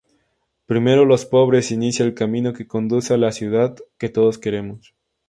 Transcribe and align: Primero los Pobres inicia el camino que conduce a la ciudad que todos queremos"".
Primero 0.65 1.05
los 1.05 1.27
Pobres 1.27 1.69
inicia 1.69 2.03
el 2.03 2.15
camino 2.15 2.53
que 2.53 2.65
conduce 2.65 3.13
a 3.13 3.17
la 3.17 3.31
ciudad 3.31 3.75
que 3.99 4.09
todos 4.09 4.39
queremos"". 4.39 4.95